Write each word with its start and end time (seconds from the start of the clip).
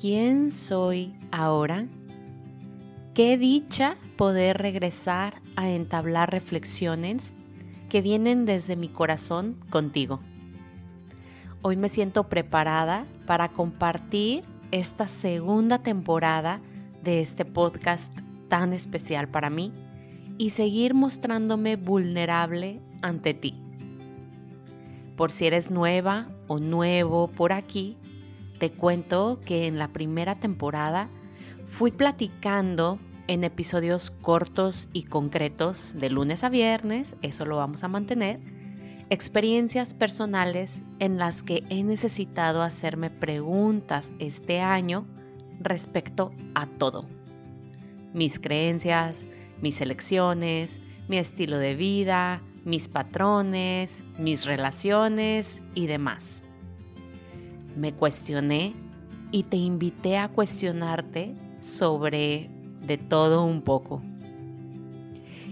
¿quién 0.00 0.52
soy 0.52 1.12
ahora? 1.32 1.86
Qué 3.14 3.36
dicha 3.36 3.96
poder 4.16 4.58
regresar 4.58 5.42
a 5.56 5.70
entablar 5.70 6.30
reflexiones 6.30 7.34
que 7.88 8.00
vienen 8.00 8.44
desde 8.44 8.76
mi 8.76 8.88
corazón 8.88 9.56
contigo. 9.70 10.20
Hoy 11.62 11.76
me 11.76 11.88
siento 11.88 12.28
preparada 12.28 13.06
para 13.26 13.48
compartir 13.48 14.44
esta 14.70 15.08
segunda 15.08 15.82
temporada 15.82 16.60
de 17.02 17.20
este 17.20 17.44
podcast 17.44 18.16
tan 18.48 18.72
especial 18.72 19.28
para 19.28 19.50
mí 19.50 19.72
y 20.36 20.50
seguir 20.50 20.94
mostrándome 20.94 21.74
vulnerable 21.74 22.80
ante 23.02 23.34
ti. 23.34 23.60
Por 25.16 25.32
si 25.32 25.46
eres 25.46 25.72
nueva 25.72 26.28
o 26.46 26.60
nuevo 26.60 27.26
por 27.26 27.52
aquí, 27.52 27.96
te 28.58 28.70
cuento 28.70 29.40
que 29.44 29.66
en 29.66 29.78
la 29.78 29.88
primera 29.88 30.36
temporada 30.36 31.08
fui 31.66 31.90
platicando 31.90 32.98
en 33.28 33.44
episodios 33.44 34.10
cortos 34.10 34.88
y 34.92 35.04
concretos 35.04 35.94
de 35.98 36.10
lunes 36.10 36.44
a 36.44 36.48
viernes, 36.48 37.16
eso 37.22 37.44
lo 37.44 37.56
vamos 37.56 37.84
a 37.84 37.88
mantener, 37.88 38.40
experiencias 39.10 39.94
personales 39.94 40.82
en 40.98 41.18
las 41.18 41.42
que 41.42 41.62
he 41.68 41.82
necesitado 41.82 42.62
hacerme 42.62 43.10
preguntas 43.10 44.12
este 44.18 44.60
año 44.60 45.06
respecto 45.60 46.32
a 46.54 46.66
todo. 46.66 47.06
Mis 48.14 48.40
creencias, 48.40 49.24
mis 49.60 49.80
elecciones, 49.80 50.78
mi 51.08 51.18
estilo 51.18 51.58
de 51.58 51.74
vida, 51.74 52.42
mis 52.64 52.88
patrones, 52.88 54.02
mis 54.18 54.46
relaciones 54.46 55.62
y 55.74 55.86
demás. 55.86 56.42
Me 57.76 57.92
cuestioné 57.92 58.74
y 59.30 59.44
te 59.44 59.56
invité 59.56 60.18
a 60.18 60.28
cuestionarte 60.28 61.34
sobre 61.60 62.50
de 62.86 62.98
todo 62.98 63.44
un 63.44 63.62
poco. 63.62 64.02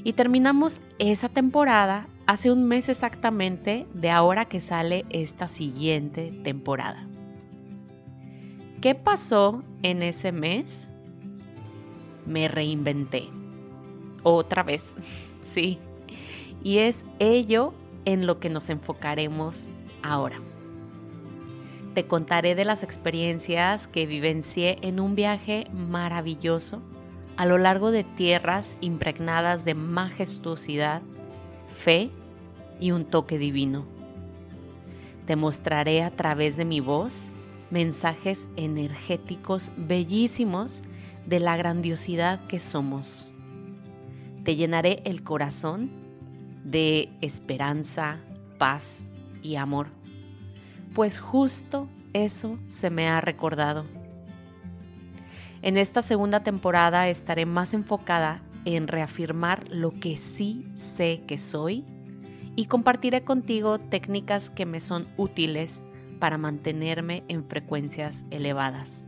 Y 0.04 0.12
terminamos 0.12 0.80
esa 0.98 1.28
temporada 1.28 2.08
hace 2.26 2.50
un 2.50 2.66
mes 2.66 2.88
exactamente 2.88 3.86
de 3.94 4.10
ahora 4.10 4.44
que 4.44 4.60
sale 4.60 5.04
esta 5.10 5.48
siguiente 5.48 6.32
temporada. 6.42 7.06
¿Qué 8.80 8.94
pasó 8.94 9.62
en 9.82 10.02
ese 10.02 10.32
mes? 10.32 10.90
Me 12.26 12.48
reinventé. 12.48 13.28
Otra 14.22 14.62
vez, 14.62 14.94
sí. 15.44 15.78
Y 16.62 16.78
es 16.78 17.04
ello 17.18 17.74
en 18.04 18.26
lo 18.26 18.38
que 18.38 18.48
nos 18.48 18.70
enfocaremos 18.70 19.68
ahora. 20.02 20.38
Te 21.96 22.06
contaré 22.06 22.54
de 22.54 22.66
las 22.66 22.82
experiencias 22.82 23.88
que 23.88 24.04
vivencié 24.04 24.76
en 24.82 25.00
un 25.00 25.14
viaje 25.14 25.66
maravilloso 25.72 26.82
a 27.38 27.46
lo 27.46 27.56
largo 27.56 27.90
de 27.90 28.04
tierras 28.04 28.76
impregnadas 28.82 29.64
de 29.64 29.72
majestuosidad, 29.72 31.00
fe 31.68 32.10
y 32.80 32.90
un 32.90 33.06
toque 33.06 33.38
divino. 33.38 33.86
Te 35.24 35.36
mostraré 35.36 36.02
a 36.02 36.10
través 36.10 36.58
de 36.58 36.66
mi 36.66 36.80
voz 36.80 37.32
mensajes 37.70 38.46
energéticos 38.56 39.70
bellísimos 39.78 40.82
de 41.24 41.40
la 41.40 41.56
grandiosidad 41.56 42.46
que 42.46 42.58
somos. 42.58 43.32
Te 44.44 44.54
llenaré 44.54 45.00
el 45.06 45.22
corazón 45.22 45.90
de 46.62 47.08
esperanza, 47.22 48.20
paz 48.58 49.06
y 49.42 49.56
amor, 49.56 49.86
pues 50.96 51.20
justo 51.20 51.86
eso 52.14 52.58
se 52.66 52.88
me 52.88 53.06
ha 53.06 53.20
recordado 53.20 53.84
en 55.66 55.78
esta 55.78 56.00
segunda 56.00 56.44
temporada 56.44 57.08
estaré 57.08 57.44
más 57.44 57.74
enfocada 57.74 58.40
en 58.64 58.88
reafirmar 58.88 59.68
lo 59.68 59.90
que 59.90 60.16
sí 60.16 60.64
sé 60.74 61.22
que 61.26 61.38
soy 61.38 61.84
y 62.54 62.66
compartiré 62.66 63.24
contigo 63.24 63.78
técnicas 63.78 64.48
que 64.48 64.64
me 64.64 64.80
son 64.80 65.06
útiles 65.16 65.84
para 66.18 66.38
mantenerme 66.38 67.24
en 67.28 67.44
frecuencias 67.44 68.24
elevadas. 68.30 69.06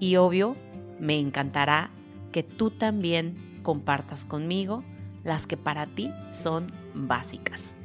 Y 0.00 0.16
obvio, 0.16 0.54
me 0.98 1.18
encantará 1.18 1.90
que 2.32 2.42
tú 2.42 2.70
también 2.70 3.34
compartas 3.62 4.24
conmigo 4.24 4.82
las 5.22 5.46
que 5.46 5.56
para 5.56 5.86
ti 5.86 6.10
son 6.30 6.66
básicas. 6.94 7.76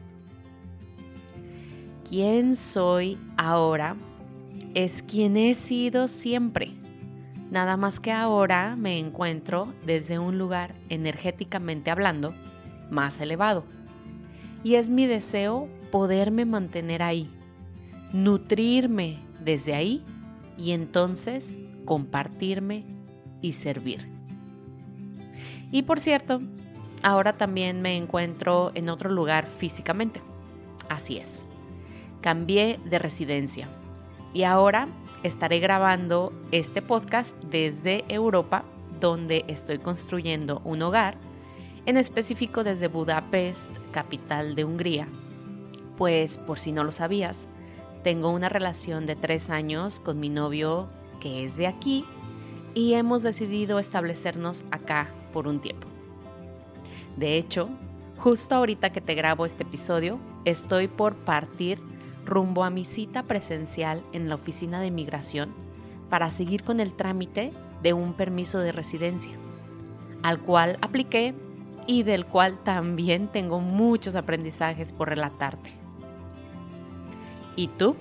¿Quién 2.09 2.55
soy 2.55 3.17
ahora? 3.37 3.95
Es 4.73 5.03
quien 5.03 5.37
he 5.37 5.55
sido 5.55 6.07
siempre 6.07 6.73
Nada 7.49 7.77
más 7.77 7.99
que 8.01 8.11
ahora 8.11 8.75
me 8.75 8.99
encuentro 8.99 9.73
desde 9.85 10.19
un 10.19 10.37
lugar 10.37 10.73
energéticamente 10.89 11.89
hablando 11.89 12.33
más 12.91 13.21
elevado. 13.21 13.63
Y 14.63 14.75
es 14.75 14.89
mi 14.89 15.05
deseo 15.05 15.69
poderme 15.91 16.43
mantener 16.43 17.01
ahí, 17.01 17.29
nutrirme 18.11 19.19
desde 19.39 19.75
ahí 19.75 20.03
y 20.57 20.71
entonces 20.71 21.57
compartirme 21.85 22.83
y 23.41 23.53
servir. 23.53 24.09
Y 25.71 25.83
por 25.83 26.01
cierto, 26.01 26.41
ahora 27.01 27.37
también 27.37 27.81
me 27.81 27.95
encuentro 27.95 28.71
en 28.73 28.89
otro 28.89 29.09
lugar 29.09 29.45
físicamente. 29.45 30.19
Así 30.89 31.17
es. 31.17 31.47
Cambié 32.27 32.77
de 32.83 32.99
residencia 32.99 33.69
y 34.33 34.43
ahora 34.43 34.89
estaré 35.23 35.59
grabando 35.59 36.33
este 36.51 36.81
podcast 36.81 37.41
desde 37.45 38.03
Europa, 38.09 38.65
donde 38.99 39.45
estoy 39.47 39.77
construyendo 39.77 40.61
un 40.65 40.81
hogar, 40.81 41.15
en 41.85 41.95
específico 41.95 42.65
desde 42.65 42.89
Budapest, 42.89 43.69
capital 43.93 44.55
de 44.55 44.65
Hungría. 44.65 45.07
Pues 45.97 46.37
por 46.37 46.59
si 46.59 46.73
no 46.73 46.83
lo 46.83 46.91
sabías, 46.91 47.47
tengo 48.03 48.31
una 48.31 48.49
relación 48.49 49.05
de 49.05 49.15
tres 49.15 49.49
años 49.49 50.01
con 50.01 50.19
mi 50.19 50.27
novio 50.27 50.89
que 51.21 51.45
es 51.45 51.55
de 51.55 51.67
aquí 51.67 52.03
y 52.73 52.95
hemos 52.95 53.21
decidido 53.21 53.79
establecernos 53.79 54.65
acá 54.71 55.07
por 55.31 55.47
un 55.47 55.61
tiempo. 55.61 55.87
De 57.15 57.37
hecho, 57.37 57.69
justo 58.17 58.53
ahorita 58.53 58.91
que 58.91 58.99
te 58.99 59.15
grabo 59.15 59.45
este 59.45 59.63
episodio, 59.63 60.19
estoy 60.43 60.89
por 60.89 61.15
partir 61.15 61.79
rumbo 62.27 62.63
a 62.63 62.69
mi 62.69 62.85
cita 62.85 63.23
presencial 63.23 64.03
en 64.13 64.29
la 64.29 64.35
oficina 64.35 64.79
de 64.79 64.91
migración 64.91 65.53
para 66.09 66.29
seguir 66.29 66.63
con 66.63 66.79
el 66.79 66.93
trámite 66.93 67.53
de 67.81 67.93
un 67.93 68.13
permiso 68.13 68.59
de 68.59 68.71
residencia, 68.71 69.33
al 70.23 70.39
cual 70.39 70.77
apliqué 70.81 71.33
y 71.87 72.03
del 72.03 72.25
cual 72.25 72.59
también 72.63 73.27
tengo 73.29 73.59
muchos 73.59 74.15
aprendizajes 74.15 74.93
por 74.93 75.09
relatarte. 75.09 75.71
¿Y 77.55 77.69
tú? 77.69 77.95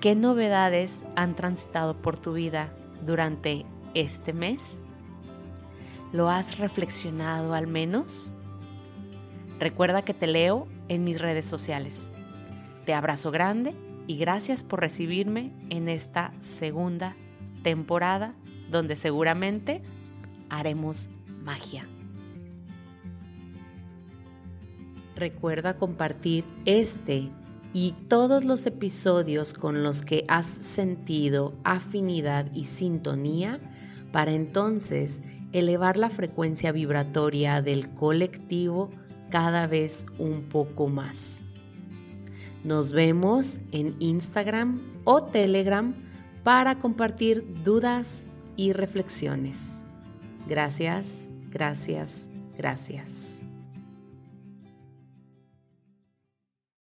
¿Qué 0.00 0.14
novedades 0.14 1.02
han 1.14 1.34
transitado 1.34 1.96
por 1.96 2.18
tu 2.18 2.34
vida 2.34 2.70
durante 3.06 3.64
este 3.94 4.32
mes? 4.32 4.80
¿Lo 6.12 6.28
has 6.28 6.58
reflexionado 6.58 7.54
al 7.54 7.66
menos? 7.66 8.32
Recuerda 9.58 10.02
que 10.02 10.12
te 10.12 10.26
leo 10.26 10.66
en 10.88 11.04
mis 11.04 11.20
redes 11.20 11.46
sociales. 11.46 12.10
Te 12.86 12.94
abrazo 12.94 13.32
grande 13.32 13.74
y 14.06 14.16
gracias 14.16 14.62
por 14.62 14.80
recibirme 14.80 15.52
en 15.70 15.88
esta 15.88 16.32
segunda 16.38 17.16
temporada 17.64 18.32
donde 18.70 18.94
seguramente 18.94 19.82
haremos 20.48 21.08
magia. 21.42 21.84
Recuerda 25.16 25.76
compartir 25.78 26.44
este 26.64 27.28
y 27.72 27.92
todos 28.06 28.44
los 28.44 28.64
episodios 28.66 29.52
con 29.52 29.82
los 29.82 30.02
que 30.02 30.24
has 30.28 30.46
sentido 30.46 31.54
afinidad 31.64 32.52
y 32.54 32.66
sintonía 32.66 33.58
para 34.12 34.30
entonces 34.30 35.22
elevar 35.52 35.96
la 35.96 36.08
frecuencia 36.08 36.70
vibratoria 36.70 37.62
del 37.62 37.92
colectivo 37.94 38.90
cada 39.28 39.66
vez 39.66 40.06
un 40.18 40.42
poco 40.44 40.86
más. 40.86 41.45
Nos 42.66 42.90
vemos 42.90 43.60
en 43.70 43.94
Instagram 44.00 44.80
o 45.04 45.22
Telegram 45.22 45.94
para 46.42 46.80
compartir 46.80 47.46
dudas 47.62 48.26
y 48.56 48.72
reflexiones. 48.72 49.84
Gracias, 50.48 51.30
gracias, 51.48 52.28
gracias. 52.56 53.40